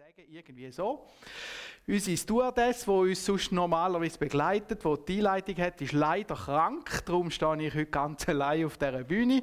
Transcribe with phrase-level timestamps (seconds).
[0.00, 1.06] sagen, irgendwie so.
[1.86, 7.04] Unsere Stewardess, die uns sonst normalerweise begleitet, die die Einleitung hat, ist leider krank.
[7.04, 9.42] Darum stehe ich heute ganz allein auf dieser Bühne.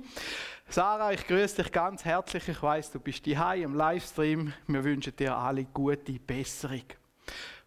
[0.67, 2.47] Sarah, ich grüße dich ganz herzlich.
[2.47, 4.51] Ich weiß, du bist hier im Livestream.
[4.65, 6.85] Wir wünschen dir alle gute Besserung.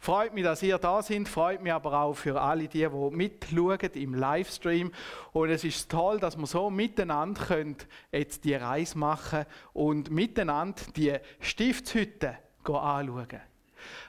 [0.01, 3.79] Freut mich, dass ihr da seid, freut mich aber auch für alle die, die mitschauen
[3.95, 4.91] im Livestream.
[5.33, 7.77] Und es ist toll, dass wir so miteinander können
[8.11, 9.45] jetzt die Reise machen
[9.75, 13.41] und miteinander die Stiftshütte anschauen.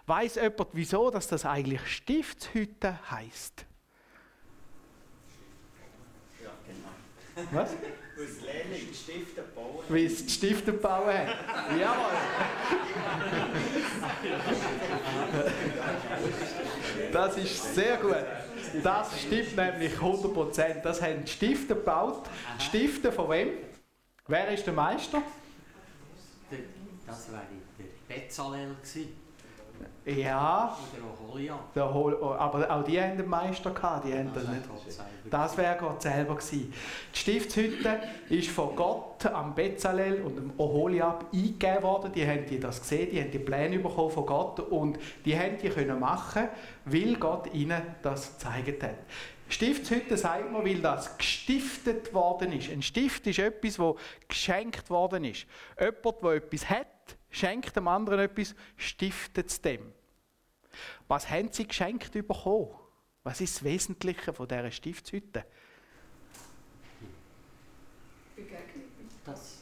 [0.05, 3.65] Weiß jemand, wieso dass das eigentlich Stiftshütte heißt?
[6.43, 7.47] Ja, genau.
[7.51, 7.71] Was?
[7.71, 9.83] Weil es Lehrling Stifte bauen.
[9.89, 11.27] Wie es die Stifte bauen.
[11.79, 12.11] Jawohl.
[17.11, 18.15] Das ist sehr gut.
[18.83, 20.81] Das stimmt nämlich 100%.
[20.81, 22.29] Das haben die Stifte gebaut.
[22.59, 23.49] Die Stifte von wem?
[24.27, 25.21] Wer ist der Meister?
[27.07, 27.41] Das wäre
[27.79, 29.21] der Bezalel gewesen.
[30.05, 31.73] Ja, Oder Oholiab.
[31.73, 34.07] der Hol aber auch die haben den Meister gehabt.
[34.07, 34.63] Die haben das nicht.
[35.29, 36.73] Das wäre Gott selber gewesen.
[37.13, 42.11] Die Stiftshütte ist von Gott am Bezalel und dem Oholiab eingegeben worden.
[42.13, 45.57] Die haben die das gesehen, die haben die Pläne bekommen von Gott und die haben
[45.61, 46.47] die können machen,
[46.85, 48.95] weil Gott ihnen das gezeigt hat.
[49.49, 52.71] Stiftshütte sagt man, weil das gestiftet worden ist.
[52.71, 55.45] Ein Stift ist etwas, wo geschenkt worden ist.
[55.79, 56.87] Jemand, der etwas hat,
[57.31, 59.93] schenkt dem anderen etwas, stiftet es dem.
[61.07, 62.69] Was haben sie geschenkt bekommen?
[63.23, 65.45] Was ist das Wesentliche von dieser Stiftshütte?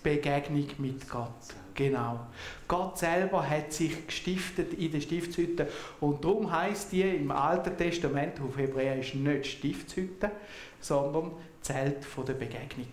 [0.01, 1.33] Begegnung mit Gott.
[1.73, 2.27] Genau.
[2.67, 5.69] Gott selber hat sich gestiftet in der Stiftshütte.
[5.99, 10.31] Und darum heißt die im Alten Testament auf Hebräisch nicht Stiftshütte,
[10.79, 12.87] sondern Zelt der Begegnung.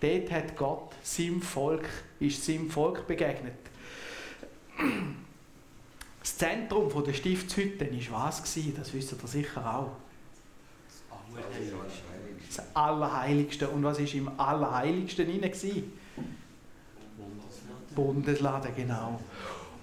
[0.00, 1.88] Dort hat Gott seinem Volk,
[2.20, 3.54] ist seinem Volk begegnet.
[6.20, 8.42] Das Zentrum der Stiftshütte war was?
[8.42, 8.74] gewesen?
[8.76, 9.92] Das wisst ihr sicher auch.
[11.10, 11.76] Allerheiligste.
[12.56, 13.68] Das Allerheiligste.
[13.68, 15.50] Und was war im Allerheiligsten hinein?
[15.50, 15.92] gewesen?
[17.16, 17.94] Bundesladen.
[17.94, 19.20] Bundesladen, genau.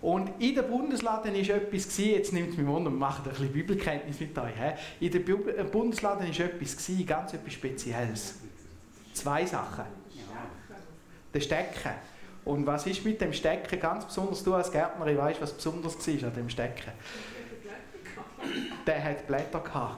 [0.01, 3.29] Und in der Bundesladen war etwas, gewesen, jetzt nimmt es mich wunder, wir machen ein
[3.29, 4.51] bisschen Bibelkenntnis mit euch.
[4.99, 5.05] He?
[5.05, 8.35] In der Bu- Bundesladen war etwas, gewesen, ganz etwas Spezielles.
[9.13, 9.85] Zwei Sachen.
[11.33, 11.91] Der Stecken.
[12.45, 14.43] Und was ist mit dem Stecken ganz besonders?
[14.43, 16.91] Du als Gärtnerin weißt, was besonders war an dem Stecken.
[18.85, 19.97] Der hat Blätter gehabt.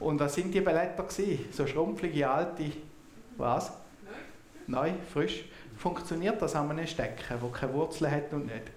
[0.00, 1.44] Und was sind die Blätter gewesen?
[1.52, 2.72] So schrumpflige, alte,
[3.36, 3.72] was?
[4.66, 5.44] Neu, frisch.
[5.76, 8.70] Funktioniert das an einem Stecken, wo keine Wurzeln hat und nicht?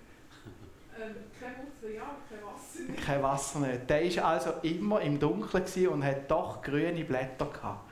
[1.00, 3.06] Ähm, kein Wurzel, ja, kein Wasser.
[3.06, 3.90] Kein Wasser nicht.
[3.90, 7.90] Der war also immer im Dunkeln und hat doch grüne Blätter gehabt.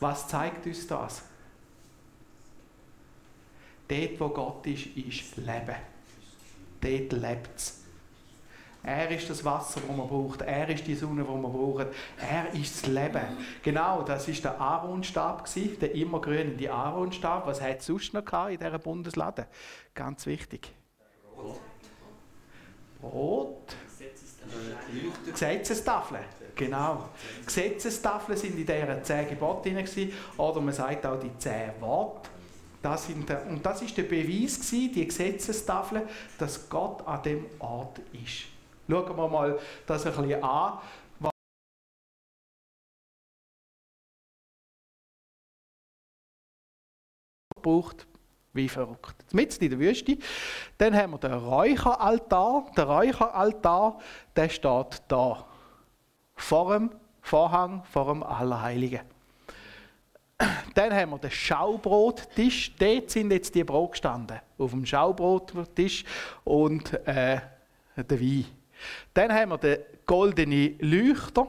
[0.00, 1.22] Was zeigt uns das?
[3.92, 5.76] Dort, wo Gott ist, ist Leben.
[6.80, 7.82] Dort lebt es.
[8.82, 10.40] Er ist das Wasser, das man braucht.
[10.40, 11.88] Er ist die Sonne, die man braucht.
[12.18, 13.20] Er ist das Leben.
[13.62, 17.46] Genau, das ist der Aaronstab, der immergrüne Aaronstab.
[17.46, 19.46] Was hat es sonst noch in dieser Bundeslade?
[19.94, 20.72] Ganz wichtig.
[22.98, 23.76] Brot.
[25.30, 26.24] Gesetzestafeln.
[26.54, 27.10] Genau.
[27.44, 32.31] Gesetzestafeln sind in dieser zehn Gebote drin oder man sagt auch die zehn Worte.
[32.82, 36.02] Das der, und das ist der Beweis gewesen, die Gesetzestafeln,
[36.38, 38.46] dass Gott an dem Ort ist.
[38.88, 40.78] Schauen wir mal das ein bisschen an.
[47.62, 48.08] braucht
[48.52, 49.32] wie verrückt.
[49.32, 50.18] Mitten in der Wüste.
[50.76, 52.70] Dann haben wir den Räucheraltar.
[52.76, 53.98] Der Räucheraltar,
[54.36, 55.46] der steht da.
[56.34, 56.90] Vor dem
[57.22, 59.11] Vorhang, vor dem Allerheiligen.
[60.74, 62.72] Dann haben wir den Schaubrottisch.
[62.78, 64.40] Dort sind jetzt die Brot gestanden.
[64.58, 66.04] Auf dem Schaubrottisch
[66.44, 67.40] und äh,
[67.96, 68.46] der Wein.
[69.14, 71.46] Dann haben wir den goldenen Leuchter.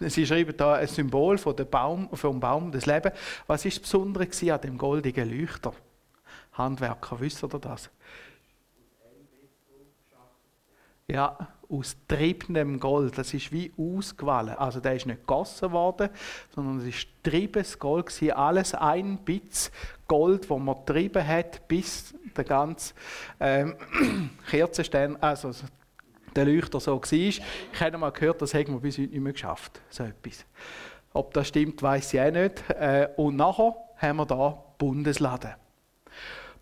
[0.00, 3.14] Sie schreiben da ein Symbol von der Baum, vom Baum des Lebens.
[3.46, 5.72] Was ist das Besondere an dem goldenen Leuchter?
[6.52, 7.90] Handwerker, wisst ihr das?
[11.06, 11.36] Ja,
[11.68, 13.18] aus triebenem Gold.
[13.18, 14.58] Das ist wie ausgewählt.
[14.58, 16.08] Also der ist nicht gegossen worden,
[16.54, 18.32] sondern es ist triebenes Gold gewesen.
[18.32, 19.70] Alles ein Bitz
[20.08, 22.94] Gold, wo man getrieben hat, bis der ganze
[23.38, 23.76] ähm,
[24.50, 25.52] Kerzenstern, also
[26.34, 27.12] der Leuchter so war.
[27.12, 27.40] Ich
[27.78, 29.80] habe mal gehört, das hätten wir bis heute nicht mehr geschafft.
[29.90, 30.44] So etwas.
[31.12, 32.68] Ob das stimmt, weiß ich auch nicht.
[32.70, 35.54] Äh, und nachher haben wir da Bundesladen.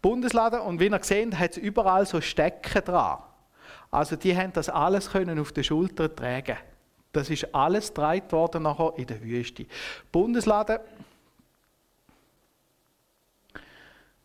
[0.02, 3.18] Bundesladen und wie ihr seht, hat es überall so Stecken dran.
[3.92, 6.56] Also die haben das alles können auf den Schultern tragen.
[7.12, 9.66] Das ist alles getragen worden nachher in der Wüste.
[10.10, 10.78] Bundesladen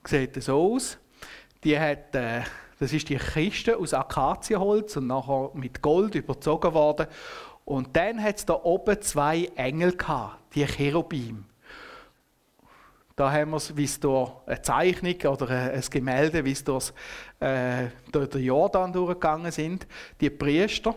[0.05, 0.97] sieht so aus.
[1.63, 2.43] Die hat äh,
[2.79, 7.07] Das ist die Kiste aus Akazienholz und nachher mit Gold überzogen worden.
[7.65, 11.45] Und dann hat es da oben zwei Engel gehabt, die Cherubim.
[13.17, 16.93] Da haben wir es, wie es durch eine Zeichnung oder ein Gemälde, wie es durch,
[17.39, 19.87] äh, durch den Jordan durchgegangen sind.
[20.21, 20.95] Die Priester,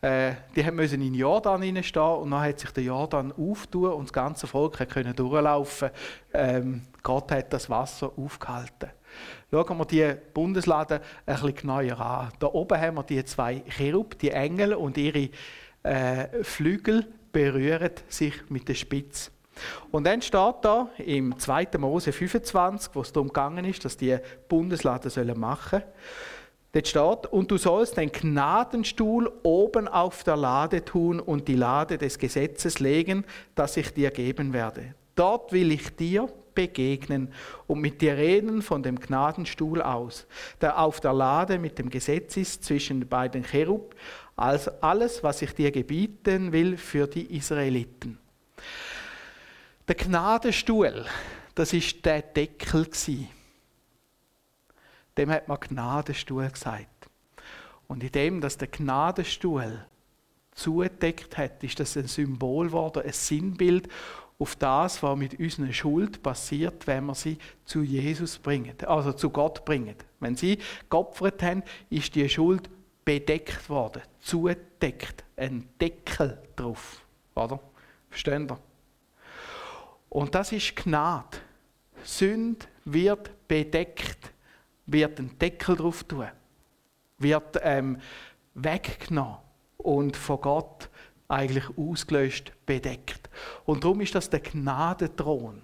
[0.00, 4.04] äh, die müssen in den Jordan hineinstehen und dann hat sich der Jordan auftun und
[4.04, 5.90] das ganze Volk können durchlaufen.
[6.32, 8.88] Ähm, Gott hat das Wasser aufgehalten.
[9.50, 12.32] Schauen wir die Bundeslade ein bisschen genauer an.
[12.38, 15.28] Da oben haben wir die zwei Cherub, die Engel und ihre
[15.82, 19.32] äh, Flügel berühren sich mit der Spitze.
[19.90, 21.68] Und dann steht da im 2.
[21.78, 24.16] Mose 25, wo es darum gegangen ist, dass die
[24.48, 25.92] Bundeslade machen sollen.
[26.72, 31.96] Dort steht, und du sollst den Gnadenstuhl oben auf der Lade tun und die Lade
[31.96, 33.24] des Gesetzes legen,
[33.54, 34.94] das ich dir geben werde.
[35.14, 37.32] Dort will ich dir begegnen
[37.66, 40.26] und mit dir reden von dem Gnadenstuhl aus,
[40.60, 43.94] der auf der Lade mit dem Gesetz ist zwischen den beiden Cherub,
[44.36, 48.18] als alles, was ich dir gebieten will für die Israeliten.
[49.88, 51.06] Der Gnadenstuhl,
[51.54, 52.86] das ist der Deckel
[55.16, 57.08] Dem hat man Gnadenstuhl gesagt.
[57.86, 59.86] Und in dem, dass der Gnadenstuhl
[60.52, 63.88] zugedeckt hat, ist das ein Symbol geworden, ein Sinnbild
[64.38, 69.30] auf das, was mit unserer Schuld passiert, wenn wir sie zu Jesus bringen, also zu
[69.30, 69.96] Gott bringen.
[70.20, 70.58] Wenn sie
[70.90, 72.68] geopfert haben, ist die Schuld
[73.06, 77.00] bedeckt worden, zugedeckt, ein Deckel drauf,
[77.34, 77.58] oder?
[78.10, 78.67] Verstehen ihr?
[80.08, 81.38] Und das ist Gnade.
[82.02, 84.32] Sünde wird bedeckt,
[84.86, 86.28] wird ein Deckel drauf tun,
[87.18, 88.00] wird ähm,
[88.54, 89.38] weggenommen
[89.76, 90.88] und von Gott
[91.28, 93.28] eigentlich ausgelöscht, bedeckt.
[93.66, 95.62] Und darum ist das der Gnadenthron.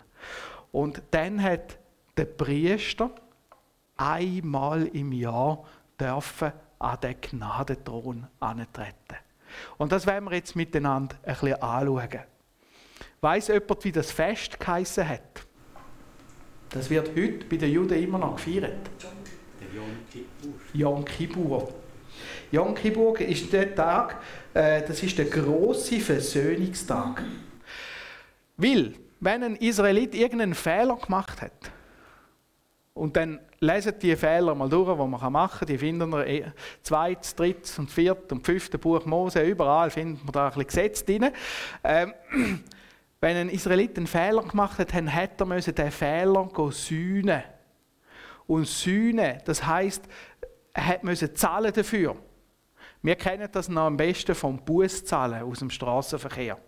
[0.72, 1.78] Und dann hat
[2.16, 3.10] der Priester
[3.96, 5.64] einmal im Jahr
[5.98, 9.16] dürfen an den Gnadenthron antreten.
[9.78, 12.33] Und das werden wir jetzt miteinander ein bisschen anschauen.
[13.24, 15.46] Weiß jemand, wie das Fest geheissen hat?
[16.68, 18.90] Das wird heute bei den Juden immer noch gefeiert.
[20.74, 21.72] Yom Kippur.
[22.52, 23.18] Yom Kippur.
[23.20, 24.20] Ist der Tag,
[24.52, 27.22] äh, das ist der große Versöhnungstag.
[28.58, 31.72] Weil, wenn ein Israelit irgendeinen Fehler gemacht hat,
[32.92, 35.68] und dann lesen die Fehler mal durch, die man machen kann.
[35.68, 39.42] Die finden wir im zweites, drittes und viertes und fünftes Buch Mose.
[39.42, 41.30] Überall findet man da ein bisschen Gesetz drin.
[41.82, 42.12] Ähm,
[43.24, 47.42] wenn ein Israelit einen Fehler gemacht hat, dann hätte er diesen Fehler sühnen.
[48.46, 50.02] Und sühnen, das heisst,
[50.74, 52.16] er musste zahlen dafür.
[53.00, 56.58] Wir kennen das noch am besten vom Bußzahlen aus dem Straßenverkehr.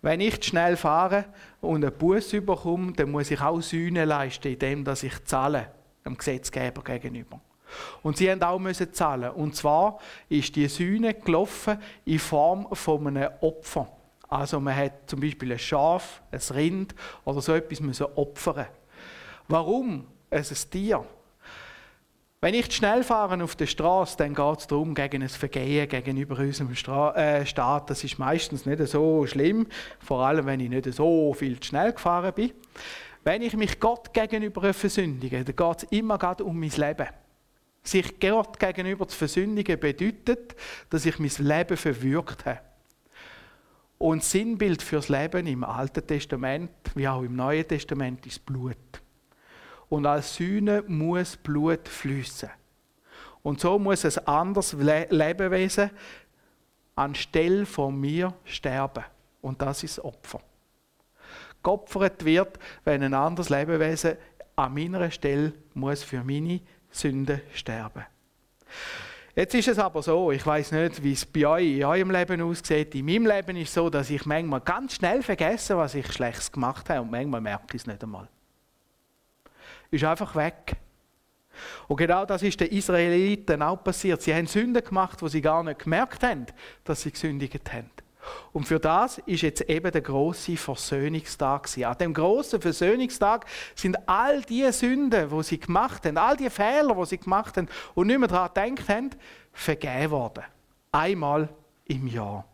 [0.00, 1.24] Wenn ich zu schnell fahre
[1.60, 5.72] und einen Bus überkomme, dann muss ich auch Sühne leisten, indem ich zahle,
[6.04, 7.40] dem Gesetzgeber gegenüber.
[8.04, 9.32] Und sie haben auch müssen zahlen.
[9.32, 13.97] Und zwar ist die Sühne gelaufen in Form von einem Opfer.
[14.28, 16.94] Also man hat zum Beispiel ein Schaf, ein Rind
[17.24, 18.66] oder so etwas müssen opfern.
[19.48, 20.06] Warum?
[20.30, 21.04] Es ist ein Tier.
[22.40, 26.38] Wenn ich schnell fahre auf der Straße, dann geht es darum, gegen ein Vergehen gegenüber
[26.38, 27.90] unserem Stra äh, Staat.
[27.90, 29.66] Das ist meistens nicht so schlimm,
[29.98, 32.52] vor allem wenn ich nicht so viel zu schnell gefahren bin.
[33.24, 37.08] Wenn ich mich Gott gegenüber versündige, dann geht es immer um mein Leben.
[37.82, 40.54] Sich Gott gegenüber zu versündigen bedeutet,
[40.90, 42.60] dass ich mein Leben verwirkt habe.
[43.98, 48.76] Und Sinnbild fürs Leben im Alten Testament, wie auch im Neuen Testament, ist Blut.
[49.88, 52.50] Und als Sühne muss Blut fließen.
[53.42, 55.90] Und so muss ein anderes Lebewesen
[56.94, 59.04] anstelle von mir sterben.
[59.40, 60.40] Und das ist Opfer.
[61.62, 64.16] Geopfert wird, wenn ein anderes Lebewesen
[64.56, 68.04] an meiner Stelle muss für meine Sünde sterben.
[69.38, 72.42] Jetzt ist es aber so, ich weiß nicht, wie es bei euch in eurem Leben
[72.42, 72.92] aussieht.
[72.96, 76.50] In meinem Leben ist es so, dass ich manchmal ganz schnell vergesse, was ich Schlechtes
[76.50, 78.26] gemacht habe und manchmal merke ich es nicht einmal.
[79.92, 80.72] Ist einfach weg.
[81.86, 84.20] Und genau das ist den Israeliten auch passiert.
[84.22, 86.46] Sie haben Sünden gemacht, wo sie gar nicht gemerkt haben,
[86.82, 87.92] dass sie gesündigt haben.
[88.52, 91.68] Und für das ist jetzt eben der große Versöhnungstag.
[91.78, 96.96] An dem großen Versöhnungstag sind all die Sünden, wo sie gemacht haben, all die Fehler,
[96.96, 99.10] wo sie gemacht haben und nicht mehr daran gedacht haben,
[99.52, 100.44] vergeben worden.
[100.92, 101.48] Einmal
[101.86, 102.44] im Jahr.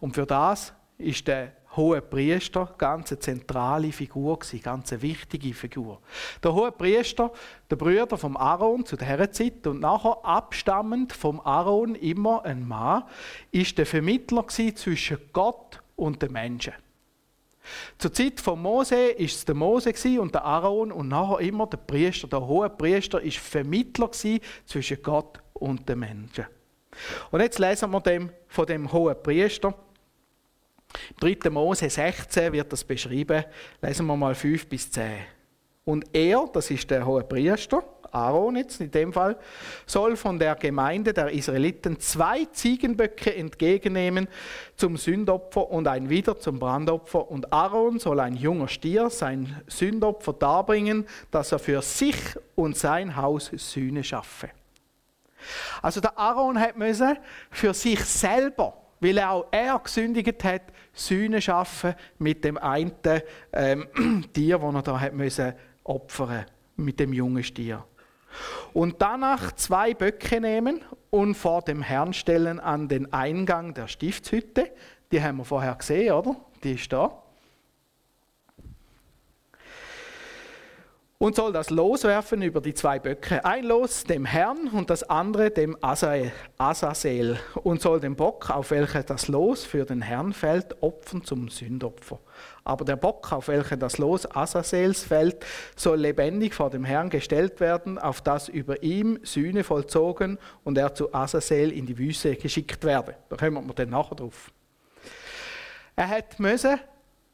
[0.00, 5.54] Und für das ist der hohe Priester ganz eine zentrale Figur gewesen, ganz eine wichtige
[5.54, 6.00] Figur.
[6.42, 7.32] Der hohe Priester,
[7.70, 13.04] der Brüder vom Aaron zu der Zeit und nachher abstammend vom Aaron immer ein Mann,
[13.52, 16.74] ist der Vermittler zwischen Gott und den Menschen.
[17.98, 21.78] Zur Zeit von Mose ist es der Mose und der Aaron und nachher immer der
[21.78, 26.46] Priester, der hohe Priester, ist Vermittler zwischen Gott und den Menschen.
[27.30, 29.74] Und jetzt lesen wir dem, von dem hohen Priester.
[31.20, 31.50] Im 3.
[31.50, 33.44] Mose 16 wird das beschrieben.
[33.82, 35.18] Lesen wir mal 5 bis 10.
[35.84, 39.38] Und er, das ist der hohe Priester, Aaron jetzt in dem Fall,
[39.86, 44.28] soll von der Gemeinde der Israeliten zwei Ziegenböcke entgegennehmen
[44.76, 47.30] zum Sündopfer und ein wieder zum Brandopfer.
[47.30, 52.16] Und Aaron soll ein junger Stier sein Sündopfer darbringen, dass er für sich
[52.54, 54.50] und sein Haus Sühne schaffe.
[55.82, 57.16] Also der Aaron hat müssen
[57.50, 60.62] für sich selber, weil auch er gesündigt hat,
[60.92, 62.92] Sühne schaffen mit dem einen
[63.52, 63.88] ähm,
[64.32, 65.52] Tier, das er da hat müssen
[65.84, 67.84] opfern mit dem jungen Stier.
[68.72, 74.70] Und danach zwei Böcke nehmen und vor dem Herrn stellen an den Eingang der Stiftshütte.
[75.10, 76.36] Die haben wir vorher gesehen, oder?
[76.62, 77.22] Die ist da.
[81.20, 83.44] Und soll das loswerfen über die zwei Böcke.
[83.44, 89.02] Ein Los dem Herrn und das andere dem Asael und soll den Bock, auf welcher
[89.02, 92.20] das Los für den Herrn fällt, opfern zum Sündopfer.
[92.62, 95.44] Aber der Bock, auf welcher das Los Asaels fällt,
[95.74, 100.94] soll lebendig vor dem Herrn gestellt werden, auf das über ihm Sühne vollzogen und er
[100.94, 103.16] zu Asael in die Wüste geschickt werde.
[103.28, 104.52] Da kommen wir dann nachher drauf.
[105.96, 106.78] Er hat müssen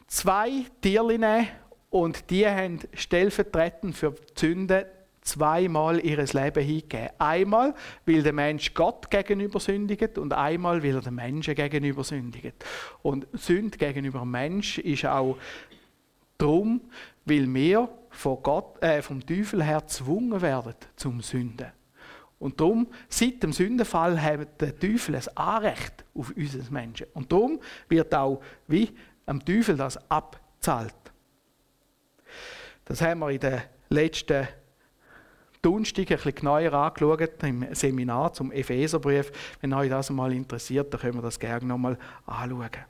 [0.07, 1.49] zwei Tierli nehmen
[1.95, 7.11] und die haben stellvertretend für die Sünde zweimal ihr Leben hingegeben.
[7.19, 7.73] Einmal,
[8.05, 12.65] weil der Mensch Gott gegenüber sündigt und einmal, weil er den Menschen gegenüber sündigt.
[13.03, 15.39] Und Sünde gegenüber dem Mensch ist auch
[16.37, 16.81] darum,
[17.27, 21.69] weil wir von Gott, äh, vom Teufel her gezwungen werden zum Sünden.
[22.41, 27.07] Und darum, seit dem Sündenfall, hat der Teufel ein Anrecht auf unser Menschen.
[27.15, 28.91] Und darum wird auch wie
[29.27, 31.03] am Teufel das abzahlt.
[32.85, 34.47] Das haben wir in den letzten
[35.62, 39.33] Donnerstag ein bisschen genauer angeschaut im Seminar zum Epheserbrief.
[39.61, 42.85] Wenn euch das mal interessiert, dann können wir das gerne nochmal anschauen.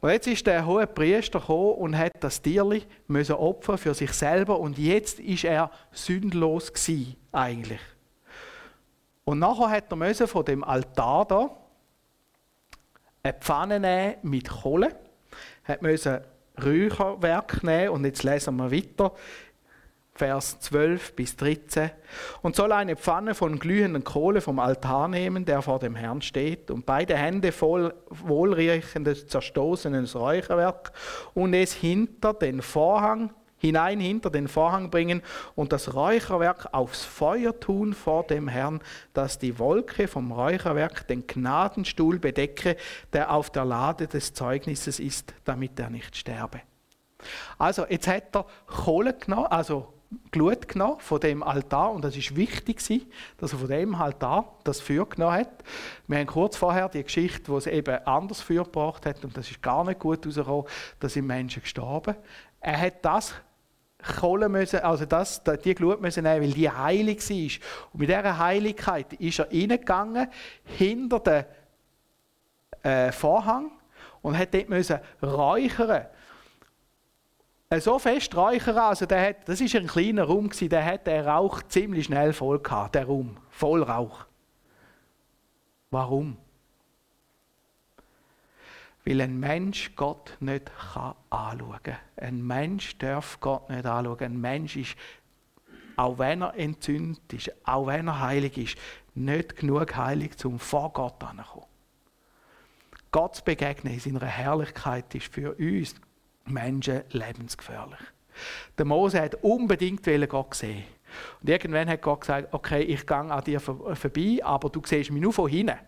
[0.00, 4.12] Und jetzt ist der hohe Priester gekommen und hat das Tierli müssen opfern für sich
[4.12, 7.80] selber und jetzt ist er sündlos gewesen, eigentlich.
[9.24, 11.56] Und nachher hat er müssen von dem Altar da
[13.22, 14.94] eine Pfanne nehmen mit Kohle,
[15.64, 16.20] hat müssen
[16.62, 17.90] Räucherwerk nehmen.
[17.90, 19.12] Und jetzt lesen wir weiter.
[20.16, 21.90] Vers 12 bis 13.
[22.42, 26.70] Und soll eine Pfanne von glühenden Kohle vom Altar nehmen, der vor dem Herrn steht,
[26.70, 30.92] und beide Hände voll wohlriechendes, zerstoßenes Räucherwerk
[31.34, 35.22] und es hinter den Vorhang hinein hinter den Vorhang bringen
[35.54, 38.80] und das Räucherwerk aufs Feuer tun vor dem Herrn,
[39.12, 42.76] dass die Wolke vom Räucherwerk den Gnadenstuhl bedecke,
[43.12, 46.60] der auf der Lade des Zeugnisses ist, damit er nicht sterbe.
[47.58, 49.94] Also, jetzt hat er Kohle genommen, also
[50.30, 52.78] Glut genommen von dem Altar und das ist wichtig
[53.38, 55.64] dass er von dem Altar das Feuer genommen hat.
[56.06, 59.50] Wir haben kurz vorher die Geschichte, wo es eben anders Feuer gebracht hat und das
[59.50, 60.66] ist gar nicht gut herausgekommen,
[61.00, 62.14] da sind Menschen gestorben.
[62.64, 63.34] Er hat das
[64.20, 67.90] Kohle müssen, also das, die Glut müssen nehmen, weil die heilig war.
[67.92, 70.28] Und mit dieser Heiligkeit ist er reingegangen,
[70.64, 71.44] hinter den
[72.82, 73.70] äh, Vorhang
[74.22, 76.06] und hat dort müssen räuchern.
[77.68, 81.28] Äh, so fest räuchern, also der hat, das war ein kleiner Raum, der hat den
[81.28, 84.24] Rauch ziemlich schnell voll gehabt, der Raum, voll Rauch.
[85.90, 86.38] Warum?
[89.04, 90.70] Weil ein Mensch Gott nicht
[91.30, 91.96] anschauen kann.
[92.16, 94.18] Ein Mensch darf Gott nicht anschauen.
[94.20, 94.96] Ein Mensch ist,
[95.96, 98.76] auch wenn er entzündet ist, auch wenn er heilig ist,
[99.14, 101.66] nicht genug heilig, um vor Gott anzukommen.
[103.10, 105.94] Gott zu begegnen in seiner Herrlichkeit ist für uns
[106.46, 108.00] Menschen lebensgefährlich.
[108.76, 110.84] Der Mose hat unbedingt Gott sehen.
[111.40, 115.22] Und irgendwann hat Gott gesagt, okay, ich gehe an dir vorbei, aber du siehst mich
[115.22, 115.78] nur von hinten.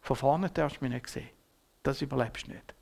[0.00, 1.28] Von vorne darfst du mich nicht sehen
[1.82, 2.74] das überlebst du nicht.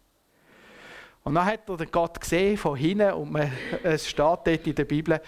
[1.23, 3.52] Und dann hat er den Gott gesehen von hinten und man,
[3.83, 5.21] es steht dort in der Bibel,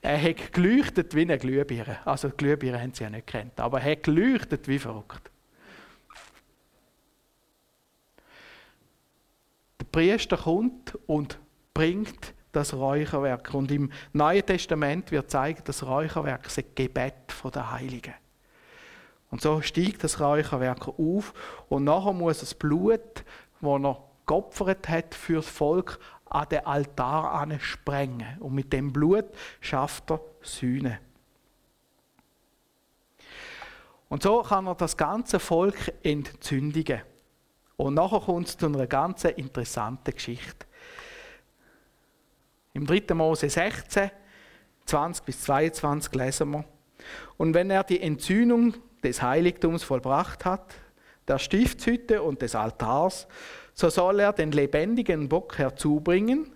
[0.00, 1.98] er hat geleuchtet wie eine Glühbirne.
[2.04, 5.30] Also Glühbirne haben sie ja nicht kennt, aber er hat geleuchtet wie verrückt.
[9.80, 11.38] Der Priester kommt und
[11.74, 13.52] bringt das Räucherwerk.
[13.54, 17.14] Und im Neuen Testament wird zeigen, das Räucherwerk ist ein Gebet
[17.52, 18.14] der Heiligen.
[19.30, 21.32] Und so steigt das Räucherwerk auf
[21.68, 23.24] und nachher muss das Blut,
[23.60, 28.38] das er geopfert hat für das Volk, an den Altar sprengen.
[28.40, 29.26] Und mit dem Blut
[29.60, 31.00] schafft er Sühne.
[34.08, 37.02] Und so kann er das ganze Volk entzündigen.
[37.76, 40.66] Und nachher kommt es zu einer ganz interessanten Geschichte.
[42.72, 43.14] Im 3.
[43.14, 44.10] Mose 16,
[44.86, 46.64] 20 bis 22 lesen wir.
[47.36, 50.74] Und wenn er die Entzündung des Heiligtums vollbracht hat,
[51.28, 53.26] der Stiftshütte und des Altars,
[53.74, 56.52] so soll er den lebendigen Bock herzubringen,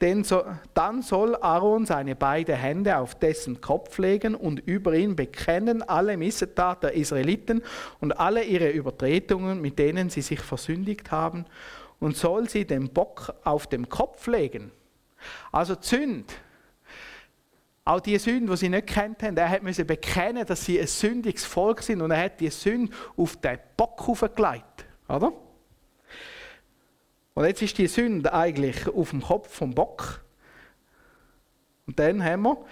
[0.00, 5.14] denn so, dann soll Aaron seine beiden Hände auf dessen Kopf legen und über ihn
[5.14, 7.62] bekennen alle Missetat der Israeliten
[8.00, 11.44] und alle ihre Übertretungen, mit denen sie sich versündigt haben,
[11.98, 14.72] und soll sie den Bock auf dem Kopf legen.
[15.52, 16.32] Also Zünd,
[17.90, 21.44] auch die Sünden, die sie nicht kennt haben, er musste bekennen, dass sie ein sündiges
[21.44, 23.96] Volk sind und er hat die Sünde auf den Bock
[24.36, 25.32] gelegt, oder?
[27.34, 30.24] Und jetzt ist die Sünde eigentlich auf dem Kopf vom Bock.
[31.86, 32.64] Und dann haben wir,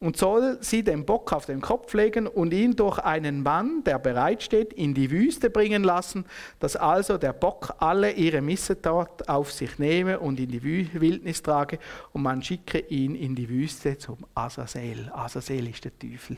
[0.00, 3.98] und soll sie den Bock auf den Kopf legen und ihn durch einen Mann, der
[3.98, 6.24] bereitsteht, in die Wüste bringen lassen,
[6.60, 11.78] dass also der Bock alle ihre Missetat auf sich nehme und in die Wildnis trage
[12.12, 15.10] und man schicke ihn in die Wüste zum Azazel.
[15.12, 16.36] Azazel ist der Teufel.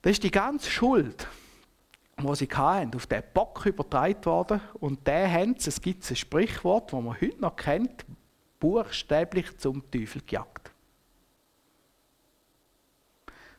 [0.00, 1.26] Das ist die ganze Schuld
[2.20, 4.60] wo sie hatten, auf den Bock übertragen worden.
[4.74, 8.04] Und der haben es gibt ein Sprichwort, das man heute noch kennt,
[8.58, 10.67] buchstäblich zum Teufel gejagt.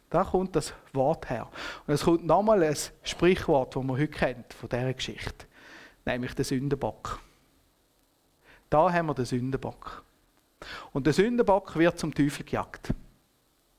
[0.10, 1.48] Da kommt das Wort her.
[1.86, 5.46] Und es kommt nochmal ein Sprichwort, das man heute kennt von dieser Geschichte,
[6.06, 7.20] nämlich der Sündenbock.
[8.70, 10.04] Da haben wir den Sündenbock.
[10.92, 12.94] Und der Sündenbock wird zum Teufel gejagt.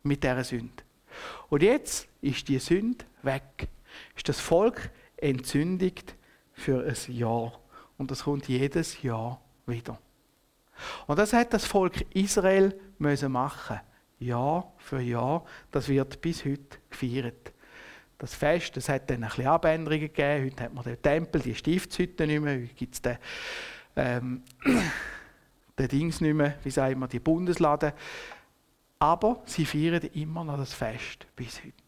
[0.02, 0.82] Mit dieser Sünde.
[1.50, 3.68] Und jetzt ist die Sünde weg
[4.16, 6.14] ist das Volk entzündigt
[6.52, 7.58] für ein Jahr.
[7.98, 9.98] Und das kommt jedes Jahr wieder.
[11.06, 13.80] Und das hat das Volk Israel müssen machen.
[14.20, 15.44] Jahr für Jahr.
[15.70, 17.52] Das wird bis heute gefeiert.
[18.18, 20.46] Das Fest, das hat dann ein bisschen Abänderungen gegeben.
[20.46, 22.54] Heute hat man den Tempel, die Stiftshütte nicht mehr.
[22.54, 23.18] Heute gibt es den,
[23.96, 24.42] ähm,
[25.78, 27.94] den Dings nicht mehr, wie sagen wir, die Bundeslade.
[28.98, 31.79] Aber sie feiern immer noch das Fest bis heute.